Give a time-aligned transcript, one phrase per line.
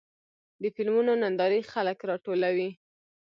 [0.61, 2.69] د فلمونو نندارې خلک راټولوي.